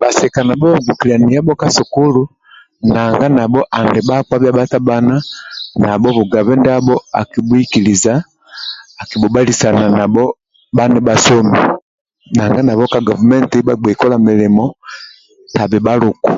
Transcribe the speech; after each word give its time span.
Bhasika 0.00 0.38
nabho 0.44 0.66
ba 0.72 0.80
gbokilyani 0.82 1.34
yabho 1.36 1.52
ka 1.60 1.68
sukulu 1.76 2.22
nanga 2.92 3.26
nabho 3.36 3.60
andi 3.78 4.00
bhakpa 4.08 4.34
bhia 4.40 4.56
bhatabhana 4.58 5.16
nabho 5.82 6.08
bhugabe 6.16 6.52
ndiabho 6.58 6.96
akibhuhikiliza 7.20 8.12
akibhubalisana 9.02 9.84
nabho 9.98 10.24
bha 10.76 10.84
nibhasomi 10.90 11.58
nanga 12.36 12.60
nabho 12.64 12.84
ka 12.92 13.00
gavumenti 13.08 13.56
bhagbei 13.66 13.98
kola 14.00 14.16
milimo 14.26 14.64
tabhi 15.54 15.78
bhaluku 15.84 16.30